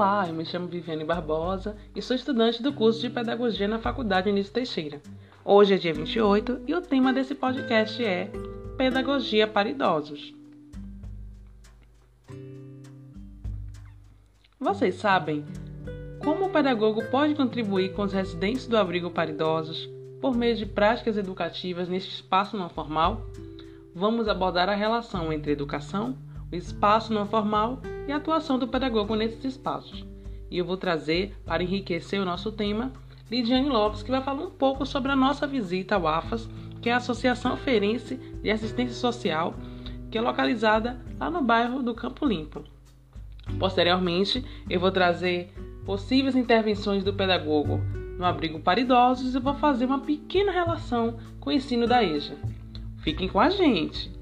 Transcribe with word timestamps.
Olá, 0.00 0.26
eu 0.26 0.32
me 0.32 0.46
chamo 0.46 0.66
Viviane 0.66 1.04
Barbosa 1.04 1.76
e 1.94 2.00
sou 2.00 2.16
estudante 2.16 2.62
do 2.62 2.72
curso 2.72 3.02
de 3.02 3.10
Pedagogia 3.10 3.68
na 3.68 3.78
Faculdade 3.78 4.30
Início 4.30 4.50
Teixeira. 4.50 4.98
Hoje 5.44 5.74
é 5.74 5.76
dia 5.76 5.92
28 5.92 6.62
e 6.66 6.74
o 6.74 6.80
tema 6.80 7.12
desse 7.12 7.34
podcast 7.34 8.02
é 8.02 8.30
Pedagogia 8.78 9.46
para 9.46 9.68
Idosos. 9.68 10.32
Vocês 14.58 14.94
sabem 14.94 15.44
como 16.24 16.46
o 16.46 16.50
pedagogo 16.50 17.04
pode 17.10 17.34
contribuir 17.34 17.92
com 17.92 18.00
os 18.00 18.14
residentes 18.14 18.66
do 18.66 18.78
abrigo 18.78 19.10
para 19.10 19.28
idosos 19.28 19.86
por 20.18 20.34
meio 20.34 20.56
de 20.56 20.64
práticas 20.64 21.18
educativas 21.18 21.90
neste 21.90 22.14
espaço 22.14 22.56
não 22.56 22.70
formal? 22.70 23.20
Vamos 23.94 24.28
abordar 24.28 24.70
a 24.70 24.74
relação 24.74 25.30
entre 25.30 25.52
educação, 25.52 26.16
espaço 26.56 27.12
não 27.12 27.26
formal 27.26 27.80
e 28.06 28.12
a 28.12 28.16
atuação 28.16 28.58
do 28.58 28.68
pedagogo 28.68 29.14
nesses 29.14 29.44
espaços. 29.44 30.04
E 30.50 30.58
eu 30.58 30.64
vou 30.64 30.76
trazer, 30.76 31.36
para 31.44 31.62
enriquecer 31.62 32.20
o 32.20 32.24
nosso 32.24 32.50
tema, 32.50 32.92
Lidiane 33.30 33.68
Lopes, 33.68 34.02
que 34.02 34.10
vai 34.10 34.22
falar 34.22 34.42
um 34.42 34.50
pouco 34.50 34.84
sobre 34.84 35.12
a 35.12 35.16
nossa 35.16 35.46
visita 35.46 35.94
ao 35.94 36.08
AFAS, 36.08 36.48
que 36.82 36.88
é 36.88 36.92
a 36.92 36.96
Associação 36.96 37.56
Ferense 37.56 38.16
de 38.16 38.50
Assistência 38.50 38.94
Social, 38.94 39.54
que 40.10 40.18
é 40.18 40.20
localizada 40.20 41.00
lá 41.18 41.30
no 41.30 41.40
bairro 41.40 41.82
do 41.82 41.94
Campo 41.94 42.26
Limpo. 42.26 42.64
Posteriormente, 43.58 44.44
eu 44.68 44.80
vou 44.80 44.90
trazer 44.90 45.52
possíveis 45.84 46.34
intervenções 46.34 47.04
do 47.04 47.14
pedagogo 47.14 47.80
no 48.18 48.24
abrigo 48.24 48.60
para 48.60 48.80
idosos 48.80 49.34
e 49.34 49.38
vou 49.38 49.54
fazer 49.54 49.86
uma 49.86 50.00
pequena 50.00 50.50
relação 50.52 51.16
com 51.38 51.50
o 51.50 51.52
ensino 51.52 51.86
da 51.86 52.02
EJA. 52.02 52.36
Fiquem 52.98 53.28
com 53.28 53.40
a 53.40 53.48
gente! 53.48 54.19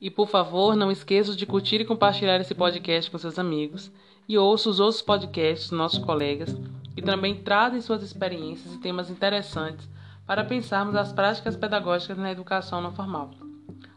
E 0.00 0.10
por 0.10 0.28
favor, 0.28 0.74
não 0.74 0.90
esqueça 0.90 1.36
de 1.36 1.44
curtir 1.44 1.80
e 1.80 1.84
compartilhar 1.84 2.40
esse 2.40 2.54
podcast 2.54 3.10
com 3.10 3.18
seus 3.18 3.38
amigos 3.38 3.92
e 4.26 4.38
ouça 4.38 4.70
os 4.70 4.80
outros 4.80 5.02
podcasts 5.02 5.68
dos 5.68 5.78
nossos 5.78 5.98
colegas 5.98 6.56
que 6.94 7.02
também 7.02 7.42
trazem 7.42 7.80
suas 7.80 8.02
experiências 8.02 8.74
e 8.74 8.78
temas 8.78 9.10
interessantes 9.10 9.88
para 10.26 10.44
pensarmos 10.44 10.94
as 10.94 11.12
práticas 11.12 11.56
pedagógicas 11.56 12.16
na 12.16 12.30
educação 12.30 12.80
não 12.80 12.92
formal. 12.92 13.30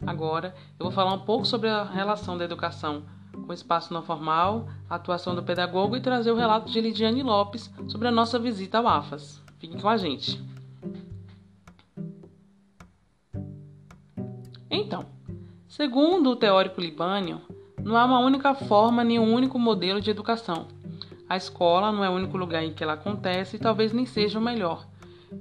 Agora, 0.06 0.54
eu 0.80 0.86
vou 0.86 0.92
falar 0.92 1.14
um 1.14 1.26
pouco 1.26 1.46
sobre 1.46 1.70
a 1.70 1.84
relação 1.84 2.38
da 2.38 2.46
educação 2.46 3.04
com 3.32 3.52
o 3.52 3.54
espaço 3.54 3.94
não 3.94 4.04
formal, 4.04 4.68
a 4.90 4.96
atuação 4.96 5.36
do 5.36 5.44
pedagogo 5.44 5.96
e 5.96 6.02
trazer 6.02 6.32
o 6.32 6.36
relato 6.36 6.72
de 6.72 6.80
Lidiane 6.80 7.24
Lopes 7.24 7.72
sobre 7.88 8.08
a 8.08 8.12
nossa 8.12 8.38
visita 8.38 8.78
ao 8.78 8.88
AFAS. 8.88 9.42
Fiquem 9.58 9.80
com 9.80 9.90
a 9.90 9.98
gente. 9.98 10.42
Então, 14.70 15.06
Segundo 15.76 16.30
o 16.30 16.36
teórico 16.36 16.80
libânio, 16.80 17.42
não 17.82 17.98
há 17.98 18.06
uma 18.06 18.20
única 18.20 18.54
forma 18.54 19.04
nem 19.04 19.18
um 19.18 19.34
único 19.34 19.58
modelo 19.58 20.00
de 20.00 20.12
educação. 20.12 20.68
A 21.28 21.36
escola 21.36 21.92
não 21.92 22.04
é 22.04 22.10
o 22.12 22.14
único 22.14 22.38
lugar 22.38 22.64
em 22.64 22.72
que 22.72 22.84
ela 22.84 22.94
acontece 22.94 23.56
e 23.56 23.60
talvez 23.60 23.92
nem 23.92 24.06
seja 24.06 24.38
o 24.38 24.42
melhor. 24.42 24.86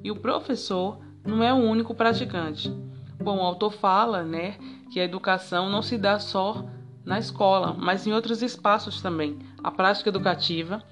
E 0.02 0.10
o 0.10 0.16
professor 0.16 0.98
não 1.22 1.42
é 1.42 1.52
o 1.52 1.58
único 1.58 1.94
praticante. 1.94 2.74
Bom, 3.22 3.40
o 3.40 3.42
autor 3.42 3.74
fala, 3.74 4.22
né, 4.22 4.56
que 4.90 4.98
a 4.98 5.04
educação 5.04 5.68
não 5.68 5.82
se 5.82 5.98
dá 5.98 6.18
só 6.18 6.64
na 7.04 7.18
escola, 7.18 7.76
mas 7.78 8.06
em 8.06 8.14
outros 8.14 8.40
espaços 8.40 9.02
também. 9.02 9.38
A 9.62 9.70
prática 9.70 10.08
educativa, 10.08 10.82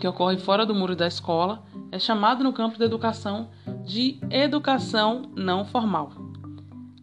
que 0.00 0.08
ocorre 0.08 0.38
fora 0.38 0.64
do 0.64 0.74
muro 0.74 0.96
da 0.96 1.06
escola, 1.06 1.62
é 1.92 1.98
chamada 1.98 2.42
no 2.42 2.54
campo 2.54 2.78
da 2.78 2.86
educação 2.86 3.50
de 3.84 4.18
educação 4.30 5.30
não 5.36 5.62
formal. 5.66 6.25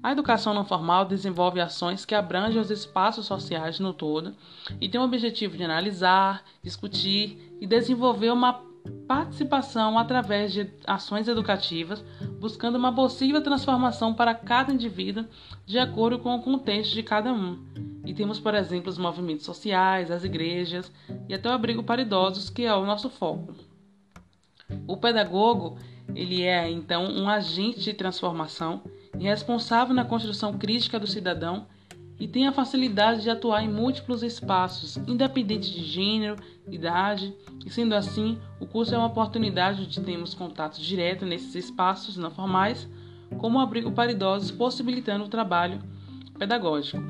A 0.04 0.12
educação 0.12 0.54
não 0.54 0.66
formal 0.66 1.06
desenvolve 1.06 1.62
ações 1.62 2.04
que 2.04 2.14
abrangem 2.14 2.60
os 2.60 2.70
espaços 2.70 3.26
sociais 3.26 3.80
no 3.80 3.94
todo 3.94 4.36
e 4.82 4.90
tem 4.90 5.00
o 5.00 5.04
objetivo 5.06 5.56
de 5.56 5.64
analisar, 5.64 6.44
discutir 6.62 7.56
e 7.62 7.66
desenvolver 7.66 8.30
uma 8.30 8.62
participação 9.08 9.98
através 9.98 10.52
de 10.52 10.70
ações 10.86 11.30
educativas, 11.30 12.04
buscando 12.38 12.78
uma 12.78 12.94
possível 12.94 13.42
transformação 13.42 14.14
para 14.14 14.36
cada 14.36 14.74
indivíduo 14.74 15.26
de 15.66 15.80
acordo 15.80 16.20
com 16.20 16.36
o 16.36 16.42
contexto 16.42 16.94
de 16.94 17.02
cada 17.02 17.32
um. 17.32 17.64
E 18.06 18.14
temos, 18.14 18.42
por 18.42 18.54
exemplo, 18.56 18.90
os 18.90 18.98
movimentos 18.98 19.46
sociais, 19.46 20.12
as 20.12 20.26
igrejas 20.26 20.92
e 21.30 21.34
até 21.34 21.48
o 21.48 21.54
abrigo 21.54 21.82
para 21.82 22.02
idosos, 22.02 22.50
que 22.50 22.64
é 22.64 22.76
o 22.76 22.86
nosso 22.86 23.10
foco. 23.10 23.56
O 24.86 24.98
pedagogo, 24.98 25.78
ele 26.14 26.44
é 26.44 26.70
então 26.70 27.06
um 27.06 27.30
agente 27.30 27.80
de 27.80 27.94
transformação 27.94 28.82
e 29.20 29.24
responsável 29.24 29.94
na 29.94 30.06
construção 30.06 30.54
crítica 30.58 31.00
do 31.00 31.08
cidadão 31.08 31.68
e 32.20 32.28
tem 32.28 32.48
a 32.48 32.54
facilidade 32.54 33.24
de 33.24 33.30
atuar 33.30 33.64
em 33.64 33.70
múltiplos 33.72 34.24
espaços, 34.24 34.98
independente 35.08 35.72
de 35.74 35.84
gênero, 35.84 36.38
idade, 36.70 37.36
e 37.66 37.70
sendo 37.70 37.94
assim, 37.94 38.38
o 38.60 38.66
curso 38.66 38.94
é 38.94 38.98
uma 38.98 39.08
oportunidade 39.08 39.86
de 39.88 40.00
termos 40.00 40.34
contato 40.34 40.80
direto 40.80 41.26
nesses 41.26 41.56
espaços 41.56 42.16
não 42.16 42.32
formais, 42.32 42.88
como 43.40 43.58
o 43.58 43.62
abrigo 43.62 43.92
para 43.92 44.12
idosos, 44.12 44.52
possibilitando 44.52 45.26
o 45.26 45.30
trabalho 45.30 45.80
pedagógico. 46.38 47.04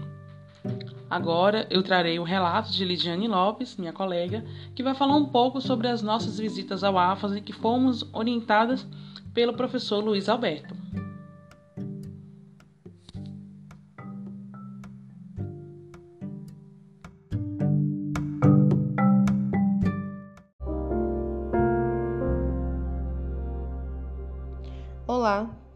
Agora 1.10 1.68
eu 1.70 1.84
trarei 1.84 2.18
o 2.18 2.24
relato 2.24 2.72
de 2.72 2.84
Lidiane 2.84 3.28
Lopes, 3.28 3.78
minha 3.78 3.94
colega, 3.94 4.44
que 4.74 4.82
vai 4.82 4.96
falar 4.96 5.16
um 5.16 5.26
pouco 5.26 5.62
sobre 5.62 5.88
as 5.88 6.02
nossas 6.02 6.40
visitas 6.40 6.84
ao 6.84 6.98
AFAS 6.98 7.36
e 7.36 7.42
que 7.42 7.54
fomos 7.54 8.04
orientadas 8.12 8.88
pelo 9.32 9.54
professor 9.54 10.04
Luiz 10.04 10.28
Alberto. 10.28 10.74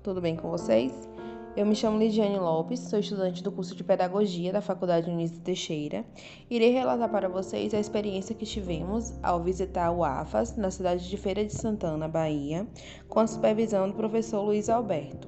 Tudo 0.08 0.22
bem 0.22 0.38
com 0.38 0.50
vocês? 0.50 1.10
Eu 1.54 1.66
me 1.66 1.76
chamo 1.76 2.00
Lidiane 2.00 2.40
Lopes, 2.40 2.80
sou 2.80 2.98
estudante 2.98 3.44
do 3.44 3.52
curso 3.52 3.76
de 3.76 3.84
Pedagogia 3.84 4.54
da 4.54 4.62
Faculdade 4.62 5.12
Unísio 5.12 5.42
Teixeira. 5.42 6.06
Irei 6.50 6.72
relatar 6.72 7.10
para 7.10 7.28
vocês 7.28 7.74
a 7.74 7.80
experiência 7.80 8.34
que 8.34 8.46
tivemos 8.46 9.14
ao 9.22 9.44
visitar 9.44 9.92
o 9.92 10.06
AFAS, 10.06 10.56
na 10.56 10.72
cidade 10.72 11.10
de 11.10 11.18
Feira 11.18 11.44
de 11.44 11.54
Santana, 11.54 12.08
Bahia, 12.08 12.66
com 13.10 13.20
a 13.20 13.28
supervisão 13.28 13.90
do 13.90 13.96
professor 13.96 14.44
Luiz 14.44 14.70
Alberto. 14.70 15.28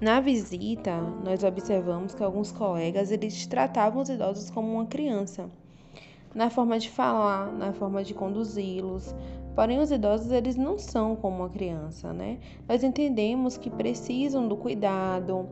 Na 0.00 0.20
visita, 0.20 1.00
nós 1.24 1.42
observamos 1.42 2.14
que 2.14 2.22
alguns 2.22 2.52
colegas 2.52 3.10
eles 3.10 3.48
tratavam 3.48 4.00
os 4.02 4.08
idosos 4.08 4.48
como 4.48 4.74
uma 4.74 4.86
criança, 4.86 5.50
na 6.34 6.50
forma 6.50 6.78
de 6.78 6.90
falar, 6.90 7.52
na 7.52 7.72
forma 7.72 8.02
de 8.02 8.14
conduzi-los. 8.14 9.14
Porém, 9.54 9.78
os 9.78 9.90
idosos 9.90 10.32
eles 10.32 10.56
não 10.56 10.76
são 10.78 11.14
como 11.14 11.36
uma 11.36 11.48
criança, 11.48 12.12
né? 12.12 12.38
Nós 12.68 12.82
entendemos 12.82 13.56
que 13.56 13.70
precisam 13.70 14.48
do 14.48 14.56
cuidado, 14.56 15.48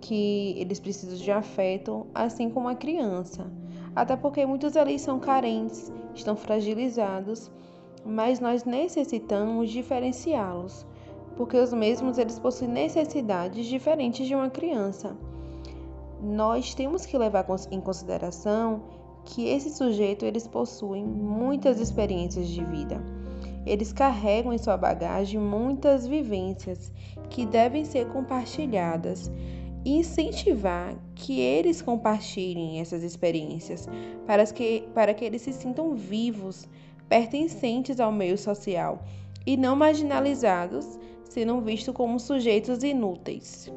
que 0.00 0.54
eles 0.58 0.78
precisam 0.78 1.16
de 1.16 1.30
afeto, 1.30 2.06
assim 2.14 2.50
como 2.50 2.68
a 2.68 2.74
criança. 2.74 3.50
Até 3.96 4.16
porque 4.16 4.44
muitos 4.44 4.76
ali 4.76 4.98
são 4.98 5.18
carentes, 5.18 5.92
estão 6.14 6.36
fragilizados, 6.36 7.50
mas 8.04 8.38
nós 8.38 8.64
necessitamos 8.64 9.70
diferenciá-los 9.70 10.86
porque 11.38 11.56
os 11.56 11.72
mesmos 11.72 12.18
eles 12.18 12.36
possuem 12.36 12.68
necessidades 12.68 13.64
diferentes 13.66 14.26
de 14.26 14.34
uma 14.34 14.50
criança. 14.50 15.16
Nós 16.20 16.74
temos 16.74 17.06
que 17.06 17.16
levar 17.16 17.46
em 17.70 17.80
consideração 17.80 18.82
que 19.28 19.46
esse 19.46 19.70
sujeito 19.70 20.24
eles 20.24 20.46
possuem 20.46 21.04
muitas 21.04 21.78
experiências 21.80 22.48
de 22.48 22.64
vida. 22.64 23.02
Eles 23.66 23.92
carregam 23.92 24.52
em 24.52 24.58
sua 24.58 24.76
bagagem 24.76 25.38
muitas 25.38 26.06
vivências 26.06 26.90
que 27.28 27.44
devem 27.44 27.84
ser 27.84 28.08
compartilhadas 28.08 29.30
e 29.84 29.98
incentivar 29.98 30.94
que 31.14 31.40
eles 31.40 31.82
compartilhem 31.82 32.80
essas 32.80 33.02
experiências 33.02 33.86
para 34.26 34.46
que, 34.46 34.84
para 34.94 35.12
que 35.12 35.24
eles 35.26 35.42
se 35.42 35.52
sintam 35.52 35.94
vivos, 35.94 36.66
pertencentes 37.06 38.00
ao 38.00 38.10
meio 38.10 38.38
social 38.38 39.02
e 39.46 39.58
não 39.58 39.76
marginalizados 39.76 40.98
sendo 41.24 41.60
vistos 41.60 41.94
como 41.94 42.18
sujeitos 42.18 42.82
inúteis. 42.82 43.70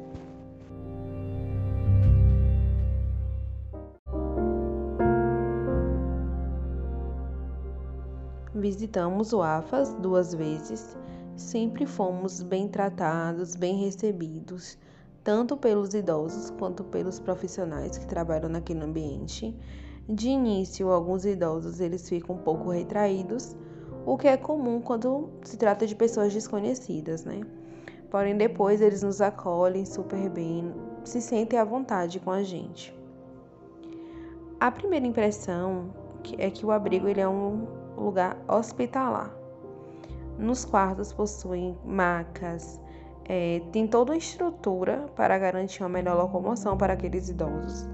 Visitamos 8.62 9.32
o 9.32 9.42
AFAS 9.42 9.92
duas 9.94 10.32
vezes. 10.32 10.96
Sempre 11.34 11.84
fomos 11.84 12.42
bem 12.44 12.68
tratados, 12.68 13.56
bem 13.56 13.76
recebidos, 13.76 14.78
tanto 15.24 15.56
pelos 15.56 15.92
idosos 15.94 16.50
quanto 16.50 16.84
pelos 16.84 17.18
profissionais 17.18 17.98
que 17.98 18.06
trabalham 18.06 18.48
naquele 18.48 18.84
ambiente. 18.84 19.52
De 20.08 20.28
início, 20.28 20.90
alguns 20.90 21.24
idosos 21.24 21.80
eles 21.80 22.08
ficam 22.08 22.36
um 22.36 22.38
pouco 22.38 22.70
retraídos, 22.70 23.56
o 24.06 24.16
que 24.16 24.28
é 24.28 24.36
comum 24.36 24.80
quando 24.80 25.30
se 25.42 25.56
trata 25.56 25.84
de 25.84 25.96
pessoas 25.96 26.32
desconhecidas, 26.32 27.24
né? 27.24 27.40
Porém, 28.10 28.36
depois 28.36 28.80
eles 28.80 29.02
nos 29.02 29.20
acolhem 29.20 29.84
super 29.84 30.28
bem, 30.30 30.72
se 31.02 31.20
sentem 31.20 31.58
à 31.58 31.64
vontade 31.64 32.20
com 32.20 32.30
a 32.30 32.44
gente. 32.44 32.94
A 34.60 34.70
primeira 34.70 35.06
impressão 35.06 35.90
é 36.38 36.48
que 36.50 36.64
o 36.64 36.70
abrigo 36.70 37.08
ele 37.08 37.20
é 37.20 37.28
um 37.28 37.81
lugar 37.96 38.36
hospitalar. 38.48 39.30
Nos 40.38 40.64
quartos 40.64 41.12
possuem 41.12 41.78
macas, 41.84 42.80
é, 43.28 43.62
tem 43.72 43.86
toda 43.86 44.12
uma 44.12 44.18
estrutura 44.18 45.06
para 45.14 45.38
garantir 45.38 45.82
uma 45.82 45.88
melhor 45.88 46.16
locomoção 46.16 46.76
para 46.76 46.94
aqueles 46.94 47.28
idosos. 47.28 47.88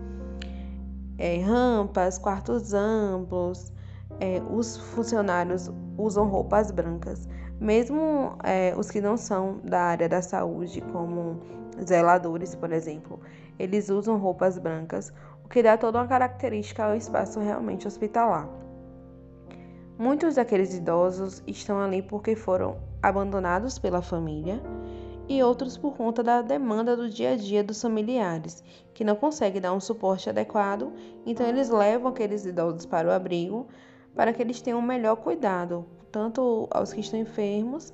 É, 1.19 1.39
rampas, 1.41 2.19
quartos 2.19 2.73
amplos, 2.73 3.73
é, 4.21 4.41
os 4.51 4.77
funcionários 4.77 5.71
usam 5.97 6.29
roupas 6.29 6.71
brancas, 6.71 7.29
mesmo 7.61 8.37
é, 8.45 8.73
os 8.77 8.91
que 8.91 9.01
não 9.01 9.17
são 9.17 9.61
da 9.65 9.81
área 9.81 10.09
da 10.09 10.23
saúde, 10.23 10.81
como 10.93 11.41
zeladores, 11.85 12.55
por 12.55 12.73
exemplo, 12.73 13.21
eles 13.59 13.89
usam 13.89 14.17
roupas 14.17 14.59
brancas, 14.59 15.13
o 15.45 15.49
que 15.49 15.63
dá 15.63 15.77
toda 15.77 15.99
uma 15.99 16.07
característica 16.07 16.85
ao 16.85 16.95
espaço 16.95 17.41
realmente 17.41 17.87
hospitalar. 17.87 18.49
Muitos 19.99 20.37
daqueles 20.37 20.73
idosos 20.75 21.43
estão 21.45 21.81
ali 21.81 22.01
porque 22.01 22.37
foram 22.37 22.77
abandonados 23.03 23.81
pela 23.81 24.01
família 24.01 24.63
e 25.29 25.43
outros 25.43 25.77
por 25.77 25.97
conta 25.97 26.23
da 26.23 26.41
demanda 26.41 26.97
do 26.97 27.11
dia 27.11 27.33
a 27.33 27.37
dia 27.37 27.65
dos 27.65 27.83
familiares, 27.83 28.63
que 28.95 29.03
não 29.03 29.17
conseguem 29.17 29.61
dar 29.61 29.73
um 29.73 29.81
suporte 29.81 30.31
adequado, 30.31 30.93
então 31.27 31.45
eles 31.45 31.69
levam 31.69 32.13
aqueles 32.13 32.47
idosos 32.47 32.87
para 32.87 33.09
o 33.09 33.11
abrigo 33.11 33.67
para 34.15 34.33
que 34.33 34.41
eles 34.41 34.63
tenham 34.63 34.79
um 34.79 34.83
melhor 34.83 35.17
cuidado, 35.17 35.85
tanto 36.13 36.69
aos 36.71 36.93
que 36.93 37.01
estão 37.01 37.19
enfermos, 37.19 37.93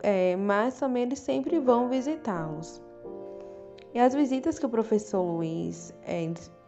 é, 0.00 0.36
mas 0.36 0.78
também 0.78 1.02
eles 1.02 1.18
sempre 1.18 1.58
vão 1.58 1.88
visitá-los. 1.88 2.80
E 3.92 3.98
as 3.98 4.14
visitas 4.14 4.60
que 4.60 4.66
o 4.66 4.68
professor 4.68 5.22
Luiz 5.22 5.92
é, 6.04 6.22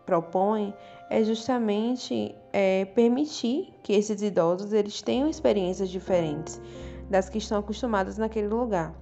propõe 0.05 0.75
é 1.11 1.23
justamente 1.23 2.35
é, 2.53 2.85
permitir 2.87 3.73
que 3.83 3.93
esses 3.93 4.23
idosos 4.23 4.73
eles 4.73 5.03
tenham 5.03 5.29
experiências 5.29 5.91
diferentes 5.91 6.61
das 7.09 7.29
que 7.29 7.39
estão 7.39 7.59
acostumados 7.59 8.19
naquele 8.19 8.49
lugar. 8.49 8.95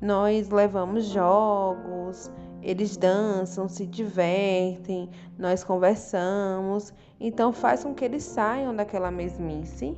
Nós 0.00 0.48
levamos 0.50 1.06
jogos, 1.06 2.30
eles 2.62 2.96
dançam, 2.96 3.68
se 3.68 3.86
divertem, 3.86 5.08
nós 5.38 5.64
conversamos, 5.64 6.92
então 7.18 7.52
faz 7.52 7.82
com 7.82 7.94
que 7.94 8.04
eles 8.04 8.22
saiam 8.22 8.74
daquela 8.74 9.10
mesmice 9.10 9.96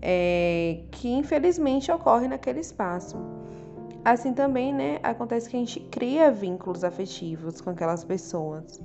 é, 0.00 0.82
que 0.90 1.08
infelizmente 1.08 1.90
ocorre 1.90 2.28
naquele 2.28 2.60
espaço. 2.60 3.16
Assim 4.04 4.32
também, 4.32 4.72
né, 4.72 5.00
acontece 5.02 5.50
que 5.50 5.56
a 5.56 5.58
gente 5.58 5.80
cria 5.80 6.30
vínculos 6.30 6.84
afetivos 6.84 7.60
com 7.60 7.70
aquelas 7.70 8.04
pessoas. 8.04 8.80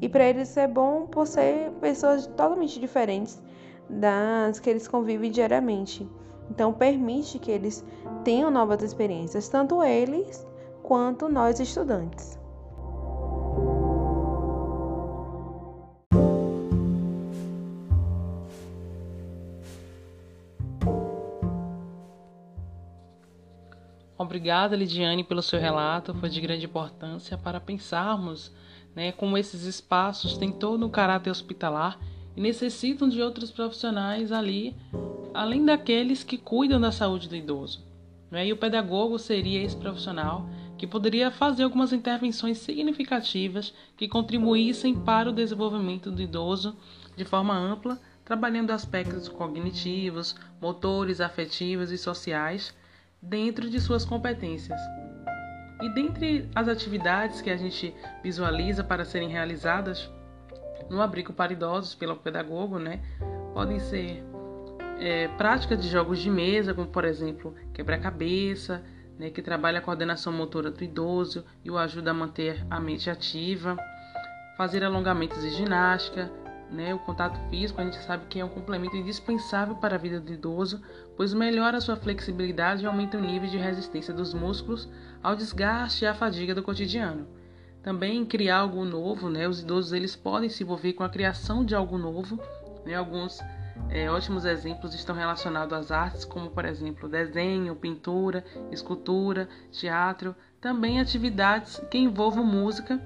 E 0.00 0.08
para 0.08 0.24
eles 0.24 0.56
é 0.56 0.66
bom 0.66 1.06
por 1.06 1.26
ser 1.26 1.70
pessoas 1.80 2.26
totalmente 2.26 2.78
diferentes 2.78 3.42
das 3.88 4.60
que 4.60 4.70
eles 4.70 4.86
convivem 4.86 5.30
diariamente. 5.30 6.08
Então 6.50 6.72
permite 6.72 7.38
que 7.38 7.50
eles 7.50 7.84
tenham 8.24 8.50
novas 8.50 8.82
experiências, 8.82 9.48
tanto 9.48 9.82
eles 9.82 10.46
quanto 10.82 11.28
nós 11.28 11.60
estudantes. 11.60 12.38
Obrigada, 24.16 24.74
Lidiane, 24.74 25.22
pelo 25.22 25.42
seu 25.42 25.60
relato. 25.60 26.12
Foi 26.14 26.28
de 26.28 26.40
grande 26.40 26.66
importância 26.66 27.38
para 27.38 27.60
pensarmos 27.60 28.52
né, 28.98 29.12
como 29.12 29.38
esses 29.38 29.62
espaços 29.62 30.36
têm 30.36 30.50
todo 30.50 30.84
um 30.84 30.90
caráter 30.90 31.30
hospitalar 31.30 32.00
e 32.36 32.40
necessitam 32.40 33.08
de 33.08 33.22
outros 33.22 33.48
profissionais 33.48 34.32
ali, 34.32 34.74
além 35.32 35.64
daqueles 35.64 36.24
que 36.24 36.36
cuidam 36.36 36.80
da 36.80 36.90
saúde 36.90 37.28
do 37.28 37.36
idoso. 37.36 37.80
Né? 38.28 38.48
E 38.48 38.52
o 38.52 38.56
pedagogo 38.56 39.16
seria 39.16 39.62
esse 39.62 39.76
profissional 39.76 40.50
que 40.76 40.84
poderia 40.84 41.30
fazer 41.30 41.62
algumas 41.62 41.92
intervenções 41.92 42.58
significativas 42.58 43.72
que 43.96 44.08
contribuíssem 44.08 44.96
para 44.96 45.30
o 45.30 45.32
desenvolvimento 45.32 46.10
do 46.10 46.20
idoso 46.20 46.76
de 47.16 47.24
forma 47.24 47.56
ampla, 47.56 48.00
trabalhando 48.24 48.72
aspectos 48.72 49.28
cognitivos, 49.28 50.34
motores, 50.60 51.20
afetivos 51.20 51.92
e 51.92 51.98
sociais 51.98 52.74
dentro 53.22 53.70
de 53.70 53.80
suas 53.80 54.04
competências. 54.04 54.80
E 55.80 55.88
dentre 55.88 56.48
as 56.54 56.66
atividades 56.68 57.40
que 57.40 57.50
a 57.50 57.56
gente 57.56 57.94
visualiza 58.22 58.82
para 58.82 59.04
serem 59.04 59.28
realizadas 59.28 60.10
no 60.90 61.00
abrigo 61.00 61.32
para 61.32 61.52
idosos 61.52 61.94
pelo 61.94 62.16
pedagogo, 62.16 62.78
né, 62.78 63.00
podem 63.54 63.78
ser 63.78 64.24
é, 64.98 65.28
práticas 65.28 65.80
de 65.80 65.88
jogos 65.88 66.18
de 66.18 66.30
mesa, 66.30 66.74
como 66.74 66.88
por 66.88 67.04
exemplo 67.04 67.54
quebra-cabeça, 67.72 68.82
né, 69.18 69.30
que 69.30 69.42
trabalha 69.42 69.78
a 69.78 69.82
coordenação 69.82 70.32
motora 70.32 70.70
do 70.70 70.82
idoso 70.82 71.44
e 71.64 71.70
o 71.70 71.78
ajuda 71.78 72.10
a 72.10 72.14
manter 72.14 72.64
a 72.70 72.80
mente 72.80 73.10
ativa, 73.10 73.76
fazer 74.56 74.82
alongamentos 74.82 75.44
e 75.44 75.50
ginástica, 75.50 76.30
né? 76.70 76.94
O 76.94 76.98
contato 76.98 77.38
físico 77.48 77.80
a 77.80 77.84
gente 77.84 77.98
sabe 77.98 78.26
que 78.28 78.40
é 78.40 78.44
um 78.44 78.48
complemento 78.48 78.96
indispensável 78.96 79.76
para 79.76 79.94
a 79.94 79.98
vida 79.98 80.20
do 80.20 80.32
idoso, 80.32 80.82
pois 81.16 81.32
melhora 81.32 81.78
a 81.78 81.80
sua 81.80 81.96
flexibilidade 81.96 82.82
e 82.82 82.86
aumenta 82.86 83.16
o 83.16 83.20
nível 83.20 83.48
de 83.48 83.56
resistência 83.56 84.12
dos 84.12 84.34
músculos 84.34 84.88
ao 85.22 85.34
desgaste 85.34 86.04
e 86.04 86.08
à 86.08 86.14
fadiga 86.14 86.54
do 86.54 86.62
cotidiano. 86.62 87.26
Também 87.82 88.24
criar 88.24 88.58
algo 88.58 88.84
novo, 88.84 89.30
né? 89.30 89.48
Os 89.48 89.60
idosos 89.60 89.92
eles 89.92 90.14
podem 90.14 90.48
se 90.48 90.62
envolver 90.62 90.92
com 90.92 91.04
a 91.04 91.08
criação 91.08 91.64
de 91.64 91.74
algo 91.74 91.96
novo. 91.96 92.38
Né? 92.84 92.94
Alguns 92.94 93.40
é, 93.90 94.10
ótimos 94.10 94.44
exemplos 94.44 94.94
estão 94.94 95.14
relacionados 95.14 95.72
às 95.72 95.90
artes, 95.90 96.24
como 96.24 96.50
por 96.50 96.64
exemplo 96.64 97.08
desenho, 97.08 97.74
pintura, 97.74 98.44
escultura, 98.70 99.48
teatro, 99.70 100.34
também 100.60 101.00
atividades 101.00 101.80
que 101.90 101.96
envolvam 101.96 102.44
música 102.44 103.00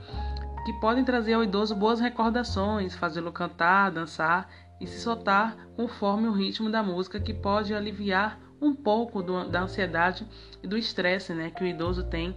que 0.65 0.73
podem 0.75 1.05
trazer 1.05 1.35
ao 1.35 1.43
idoso 1.43 1.75
boas 1.75 2.01
recordações, 2.01 2.95
fazê-lo 2.95 3.33
cantar, 3.33 3.91
dançar 3.91 4.49
e 4.81 4.87
se 4.87 5.01
soltar 5.01 5.57
conforme 5.77 6.29
o 6.29 6.33
ritmo 6.33 6.71
da 6.71 6.83
música, 6.83 7.21
que 7.21 7.35
pode 7.35 7.75
aliviar 7.75 8.39
um 8.61 8.75
pouco 8.75 9.23
do, 9.23 9.49
da 9.49 9.63
ansiedade 9.63 10.27
e 10.63 10.67
do 10.67 10.79
estresse 10.79 11.35
né, 11.35 11.51
que 11.51 11.65
o 11.65 11.67
idoso 11.67 12.05
tem 12.05 12.37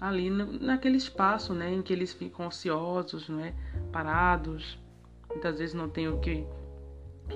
ali 0.00 0.30
no, 0.30 0.52
naquele 0.52 0.96
espaço 0.96 1.52
né, 1.54 1.72
em 1.72 1.82
que 1.82 1.92
eles 1.92 2.12
ficam 2.12 2.46
ansiosos, 2.46 3.28
né, 3.28 3.54
parados, 3.92 4.78
muitas 5.28 5.58
vezes 5.58 5.74
não 5.74 5.88
tem 5.88 6.08
o 6.08 6.18
que 6.18 6.46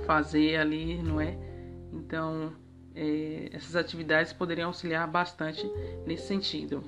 fazer 0.06 0.56
ali, 0.56 1.02
não 1.02 1.20
é? 1.20 1.36
Então, 1.92 2.52
é, 2.94 3.50
essas 3.52 3.76
atividades 3.76 4.32
poderiam 4.32 4.68
auxiliar 4.68 5.06
bastante 5.06 5.70
nesse 6.06 6.26
sentido. 6.26 6.84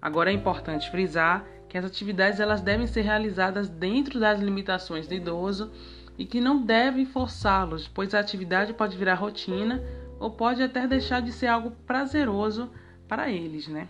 Agora 0.00 0.30
é 0.30 0.34
importante 0.34 0.90
frisar 0.90 1.46
que 1.70 1.78
as 1.78 1.84
atividades 1.84 2.40
elas 2.40 2.60
devem 2.60 2.88
ser 2.88 3.02
realizadas 3.02 3.68
dentro 3.68 4.18
das 4.18 4.40
limitações 4.40 5.06
do 5.06 5.14
idoso 5.14 5.70
e 6.18 6.26
que 6.26 6.40
não 6.40 6.60
devem 6.60 7.06
forçá-los, 7.06 7.86
pois 7.86 8.12
a 8.12 8.18
atividade 8.18 8.74
pode 8.74 8.96
virar 8.96 9.14
rotina 9.14 9.80
ou 10.18 10.32
pode 10.32 10.60
até 10.64 10.86
deixar 10.88 11.22
de 11.22 11.30
ser 11.30 11.46
algo 11.46 11.70
prazeroso 11.86 12.68
para 13.06 13.30
eles, 13.30 13.68
né? 13.68 13.88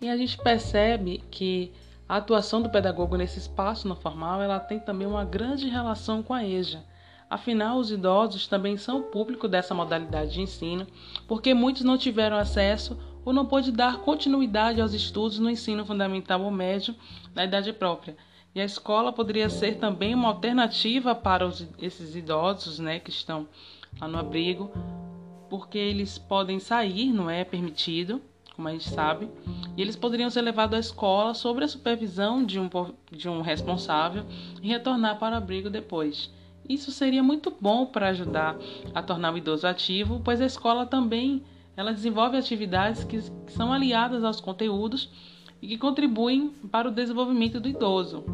E 0.00 0.08
a 0.08 0.16
gente 0.16 0.38
percebe 0.38 1.22
que 1.30 1.70
a 2.08 2.16
atuação 2.16 2.62
do 2.62 2.70
pedagogo 2.70 3.16
nesse 3.16 3.38
espaço 3.38 3.86
não 3.86 3.94
formal, 3.94 4.40
ela 4.40 4.58
tem 4.58 4.80
também 4.80 5.06
uma 5.06 5.24
grande 5.24 5.68
relação 5.68 6.22
com 6.22 6.32
a 6.32 6.44
EJA. 6.44 6.82
Afinal, 7.28 7.76
os 7.76 7.90
idosos 7.90 8.48
também 8.48 8.78
são 8.78 9.00
o 9.00 9.04
público 9.04 9.46
dessa 9.46 9.74
modalidade 9.74 10.32
de 10.32 10.40
ensino, 10.40 10.86
porque 11.28 11.52
muitos 11.52 11.82
não 11.82 11.96
tiveram 11.96 12.36
acesso 12.36 12.98
ou 13.24 13.32
não 13.32 13.46
pôde 13.46 13.70
dar 13.72 13.98
continuidade 13.98 14.80
aos 14.80 14.92
estudos 14.92 15.38
no 15.38 15.50
ensino 15.50 15.84
fundamental 15.84 16.42
ou 16.42 16.50
médio 16.50 16.94
na 17.34 17.44
idade 17.44 17.72
própria. 17.72 18.16
E 18.54 18.60
a 18.60 18.64
escola 18.64 19.12
poderia 19.12 19.48
ser 19.48 19.78
também 19.78 20.14
uma 20.14 20.28
alternativa 20.28 21.14
para 21.14 21.46
os, 21.46 21.66
esses 21.78 22.14
idosos 22.14 22.78
né, 22.78 22.98
que 22.98 23.10
estão 23.10 23.48
lá 24.00 24.06
no 24.06 24.18
abrigo, 24.18 24.70
porque 25.48 25.78
eles 25.78 26.18
podem 26.18 26.58
sair, 26.58 27.12
não 27.12 27.30
é 27.30 27.44
permitido, 27.44 28.20
como 28.54 28.68
a 28.68 28.72
gente 28.72 28.88
sabe, 28.88 29.28
e 29.76 29.80
eles 29.80 29.96
poderiam 29.96 30.28
ser 30.28 30.42
levados 30.42 30.76
à 30.76 30.80
escola 30.80 31.34
sob 31.34 31.64
a 31.64 31.68
supervisão 31.68 32.44
de 32.44 32.60
um, 32.60 32.68
de 33.10 33.28
um 33.28 33.40
responsável 33.40 34.24
e 34.60 34.68
retornar 34.68 35.18
para 35.18 35.34
o 35.34 35.38
abrigo 35.38 35.70
depois. 35.70 36.30
Isso 36.68 36.92
seria 36.92 37.22
muito 37.22 37.54
bom 37.58 37.86
para 37.86 38.08
ajudar 38.10 38.56
a 38.94 39.02
tornar 39.02 39.32
o 39.32 39.38
idoso 39.38 39.66
ativo, 39.66 40.20
pois 40.22 40.40
a 40.40 40.46
escola 40.46 40.86
também 40.86 41.42
ela 41.76 41.92
desenvolve 41.92 42.36
atividades 42.36 43.04
que, 43.04 43.18
que 43.18 43.52
são 43.52 43.72
aliadas 43.72 44.24
aos 44.24 44.40
conteúdos 44.40 45.10
e 45.60 45.68
que 45.68 45.78
contribuem 45.78 46.50
para 46.70 46.88
o 46.88 46.92
desenvolvimento 46.92 47.60
do 47.60 47.68
idoso. 47.68 48.24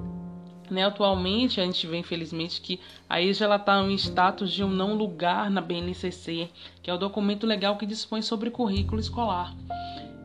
Né, 0.71 0.85
atualmente, 0.85 1.61
a 1.61 1.65
gente 1.65 1.87
vê, 1.87 1.97
infelizmente, 1.97 2.61
que 2.61 2.79
a 3.09 3.23
EJA 3.23 3.55
está 3.57 3.81
em 3.81 3.95
status 3.95 4.53
de 4.53 4.63
um 4.63 4.69
não 4.69 4.95
lugar 4.95 5.51
na 5.51 5.63
BNCC, 5.63 6.51
que 6.83 6.91
é 6.91 6.95
o 6.95 6.99
documento 6.99 7.47
legal 7.47 7.79
que 7.79 7.87
dispõe 7.87 8.21
sobre 8.21 8.51
currículo 8.51 9.01
escolar. 9.01 9.55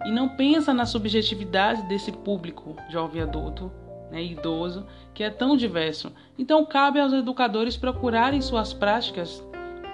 E 0.06 0.12
não 0.12 0.36
pensa 0.36 0.74
na 0.74 0.86
subjetividade 0.86 1.88
desse 1.88 2.12
público 2.12 2.76
jovem 2.90 3.22
adulto, 3.22 3.72
né, 4.12 4.22
idoso, 4.22 4.86
que 5.14 5.24
é 5.24 5.30
tão 5.30 5.56
diverso. 5.56 6.12
Então, 6.38 6.66
cabe 6.66 7.00
aos 7.00 7.14
educadores 7.14 7.78
procurarem 7.78 8.42
suas 8.42 8.74
práticas 8.74 9.42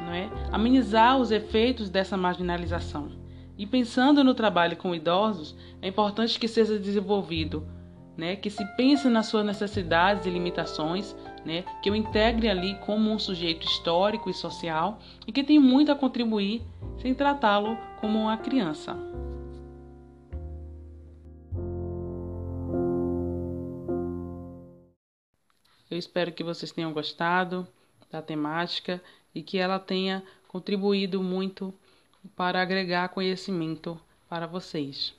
não 0.01 0.13
é, 0.13 0.29
amenizar 0.51 1.17
os 1.17 1.31
efeitos 1.31 1.89
dessa 1.89 2.15
marginalização. 2.15 3.11
E 3.57 3.65
pensando 3.65 4.23
no 4.23 4.33
trabalho 4.33 4.77
com 4.77 4.95
idosos, 4.95 5.55
é 5.81 5.87
importante 5.87 6.39
que 6.39 6.47
seja 6.47 6.79
desenvolvido 6.79 7.67
né, 8.19 8.35
que 8.35 8.49
se 8.49 8.65
pense 8.75 9.07
nas 9.07 9.27
suas 9.27 9.45
necessidades 9.45 10.25
e 10.25 10.29
limitações, 10.29 11.15
né, 11.45 11.63
que 11.81 11.89
eu 11.89 11.95
integre 11.95 12.49
ali 12.49 12.75
como 12.85 13.09
um 13.09 13.17
sujeito 13.17 13.65
histórico 13.65 14.29
e 14.29 14.33
social 14.33 14.99
e 15.25 15.31
que 15.31 15.41
tem 15.41 15.57
muito 15.57 15.89
a 15.89 15.95
contribuir 15.95 16.61
sem 17.01 17.15
tratá-lo 17.15 17.77
como 18.01 18.19
uma 18.19 18.37
criança. 18.37 18.97
Eu 25.89 25.97
espero 25.97 26.33
que 26.33 26.43
vocês 26.43 26.71
tenham 26.71 26.93
gostado 26.93 27.65
da 28.11 28.21
temática 28.21 29.01
e 29.33 29.41
que 29.41 29.57
ela 29.57 29.79
tenha 29.79 30.23
contribuído 30.47 31.21
muito 31.21 31.73
para 32.35 32.61
agregar 32.61 33.09
conhecimento 33.09 33.99
para 34.27 34.47
vocês. 34.47 35.13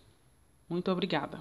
Muito 0.69 0.91
obrigada. 0.91 1.41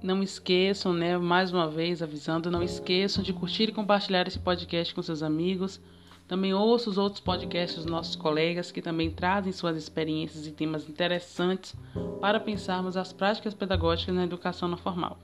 Não 0.00 0.22
esqueçam, 0.22 0.92
né, 0.92 1.18
mais 1.18 1.52
uma 1.52 1.68
vez 1.68 2.00
avisando, 2.00 2.50
não 2.50 2.62
esqueçam 2.62 3.22
de 3.22 3.32
curtir 3.32 3.64
e 3.64 3.72
compartilhar 3.72 4.26
esse 4.26 4.38
podcast 4.38 4.94
com 4.94 5.02
seus 5.02 5.22
amigos. 5.22 5.80
Também 6.28 6.52
ouça 6.52 6.90
os 6.90 6.98
outros 6.98 7.22
podcasts 7.22 7.76
dos 7.76 7.86
nossos 7.86 8.14
colegas 8.14 8.70
que 8.70 8.82
também 8.82 9.10
trazem 9.10 9.50
suas 9.50 9.78
experiências 9.78 10.46
e 10.46 10.52
temas 10.52 10.86
interessantes 10.86 11.74
para 12.20 12.38
pensarmos 12.38 12.98
as 12.98 13.14
práticas 13.14 13.54
pedagógicas 13.54 14.14
na 14.14 14.24
educação 14.24 14.68
não 14.68 14.76
formal. 14.76 15.18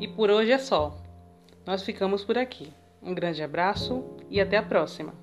E 0.00 0.08
por 0.08 0.30
hoje 0.30 0.50
é 0.50 0.58
só. 0.58 0.96
Nós 1.66 1.82
ficamos 1.82 2.24
por 2.24 2.38
aqui. 2.38 2.72
Um 3.02 3.14
grande 3.14 3.42
abraço 3.42 4.02
e 4.30 4.40
até 4.40 4.56
a 4.56 4.62
próxima! 4.62 5.21